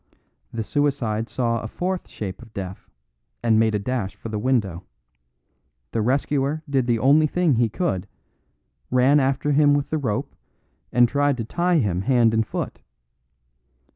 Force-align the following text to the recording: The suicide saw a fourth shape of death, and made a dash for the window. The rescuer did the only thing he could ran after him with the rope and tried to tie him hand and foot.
The 0.51 0.63
suicide 0.63 1.29
saw 1.29 1.61
a 1.61 1.67
fourth 1.67 2.07
shape 2.07 2.41
of 2.41 2.55
death, 2.55 2.89
and 3.43 3.59
made 3.59 3.75
a 3.75 3.77
dash 3.77 4.15
for 4.15 4.29
the 4.29 4.39
window. 4.39 4.83
The 5.91 6.01
rescuer 6.01 6.63
did 6.67 6.87
the 6.87 6.97
only 6.97 7.27
thing 7.27 7.53
he 7.57 7.69
could 7.69 8.07
ran 8.89 9.19
after 9.19 9.51
him 9.51 9.75
with 9.75 9.91
the 9.91 9.99
rope 9.99 10.33
and 10.91 11.07
tried 11.07 11.37
to 11.37 11.45
tie 11.45 11.77
him 11.77 12.01
hand 12.01 12.33
and 12.33 12.47
foot. 12.47 12.81